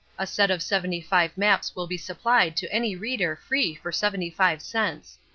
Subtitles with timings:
[0.17, 4.31] A set of seventy five maps will be supplied to any reader free for seventy
[4.31, 5.19] five cents.